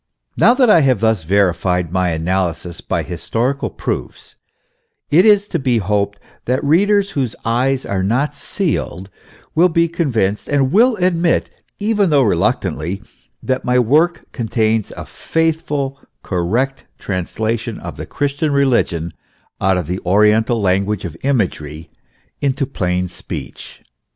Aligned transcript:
Now 0.35 0.55
that 0.55 0.67
I 0.67 0.81
have 0.81 1.01
thus 1.01 1.23
verified 1.25 1.91
my 1.93 2.09
analysis 2.09 2.81
by 2.81 3.03
historical 3.03 3.69
proofs, 3.69 4.35
it 5.11 5.27
is 5.27 5.47
to 5.49 5.59
be 5.59 5.77
hoped 5.77 6.19
that 6.45 6.63
readers 6.63 7.11
whose 7.11 7.35
eyes 7.45 7.85
are 7.85 8.01
not 8.01 8.33
sealed 8.33 9.11
will 9.53 9.69
be 9.69 9.87
convinced 9.87 10.47
and 10.47 10.71
will 10.71 10.95
admit, 10.95 11.51
even 11.77 12.09
though 12.09 12.23
reluctantly, 12.23 12.99
that 13.43 13.63
my 13.63 13.77
work 13.77 14.25
contains 14.31 14.91
a 14.97 15.05
faithful, 15.05 15.99
correct 16.23 16.87
translation 16.97 17.79
of 17.79 17.95
the 17.95 18.07
Christian 18.07 18.51
religion 18.51 19.13
out 19.61 19.77
of 19.77 19.85
the 19.85 19.99
oriental 19.99 20.59
language 20.59 21.05
.of 21.05 21.15
imagery 21.21 21.89
into 22.41 22.65
plain 22.65 23.07
speech. 23.07 23.83